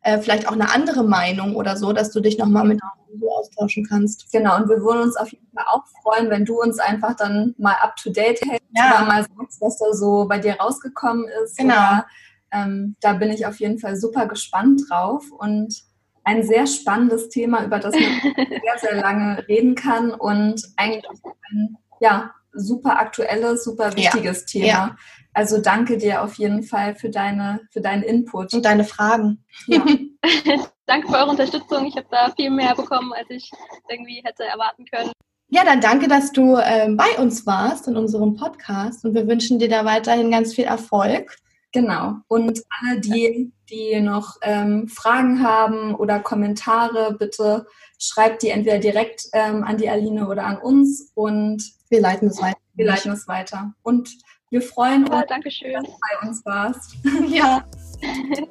[0.02, 2.80] äh, vielleicht auch eine andere Meinung oder so, dass du dich nochmal mit
[3.20, 4.32] so austauschen kannst.
[4.32, 7.54] Genau, und wir würden uns auf jeden Fall auch freuen, wenn du uns einfach dann
[7.58, 9.04] mal up to date hältst, ja.
[9.06, 11.56] mal sagst, was da so bei dir rausgekommen ist.
[11.56, 11.74] Genau.
[11.74, 12.06] Oder,
[12.52, 15.82] ähm, da bin ich auf jeden Fall super gespannt drauf und
[16.24, 18.02] ein sehr spannendes Thema, über das man
[18.36, 21.04] sehr, sehr lange reden kann und eigentlich
[21.50, 24.46] ein ja, super aktuelles, super wichtiges ja.
[24.46, 24.66] Thema.
[24.66, 24.96] Ja.
[25.34, 29.44] Also danke dir auf jeden Fall für deine für deinen Input und deine Fragen.
[29.66, 29.84] Ja.
[30.86, 31.86] danke für eure Unterstützung.
[31.86, 33.50] Ich habe da viel mehr bekommen, als ich
[33.88, 35.12] irgendwie hätte erwarten können.
[35.48, 39.58] Ja, dann danke, dass du äh, bei uns warst in unserem Podcast und wir wünschen
[39.58, 41.36] dir da weiterhin ganz viel Erfolg.
[41.72, 42.16] Genau.
[42.28, 47.66] Und alle, die, die noch ähm, Fragen haben oder Kommentare, bitte
[48.02, 52.40] schreibt die entweder direkt ähm, an die Aline oder an uns und wir leiten es
[52.40, 52.58] weiter.
[52.74, 53.74] Wir leiten es weiter.
[53.82, 54.10] Und
[54.50, 56.96] wir freuen uns, ja, dass du bei uns warst.
[57.28, 57.64] Ja.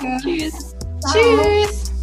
[0.00, 0.18] Danke.
[0.22, 0.74] Tschüss.
[1.00, 1.12] Ciao.
[1.12, 2.01] Tschüss.